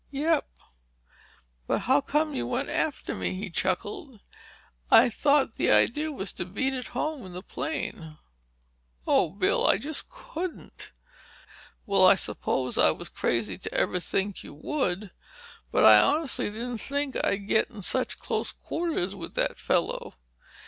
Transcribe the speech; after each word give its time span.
"Yep. 0.09 0.47
But 1.67 1.79
how 1.81 2.01
come 2.01 2.33
you 2.33 2.47
went 2.47 2.69
after 2.71 3.13
me?" 3.13 3.35
he 3.35 3.51
chuckled. 3.51 4.19
"I 4.89 5.09
thought 5.11 5.57
the 5.57 5.69
idea 5.69 6.11
was 6.11 6.33
to 6.33 6.43
beat 6.45 6.73
it 6.73 6.87
home 6.97 7.23
in 7.23 7.33
the 7.33 7.43
plane." 7.43 8.17
"Oh, 9.05 9.29
Bill, 9.29 9.67
I 9.67 9.77
just 9.77 10.09
couldn't!" 10.09 10.89
Bill 10.89 10.89
sat 10.89 10.89
up. 10.89 11.81
"Well, 11.85 12.05
I 12.07 12.15
suppose 12.15 12.77
I 12.79 12.89
was 12.89 13.09
crazy 13.09 13.59
to 13.59 13.71
ever 13.71 13.99
think 13.99 14.43
you 14.43 14.55
would—but 14.55 15.83
I 15.85 15.99
honestly 16.01 16.49
didn't 16.49 16.79
think 16.79 17.15
I'd 17.23 17.47
get 17.47 17.69
into 17.69 17.83
such 17.83 18.17
close 18.17 18.51
quarters 18.53 19.13
with 19.13 19.35
that 19.35 19.59
fellow. 19.59 20.13